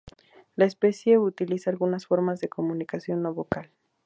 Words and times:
La 0.55 0.65
especie 0.65 1.19
utiliza 1.19 1.69
algunas 1.69 2.07
formas 2.07 2.39
de 2.39 2.49
comunicación 2.49 3.21
no 3.21 3.35
vocal. 3.35 3.69